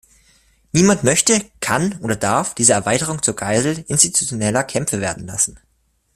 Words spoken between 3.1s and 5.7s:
zur Geisel institutioneller Kämpfe werden lassen.